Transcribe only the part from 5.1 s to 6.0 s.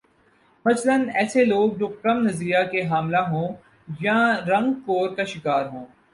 کا شکار ہوں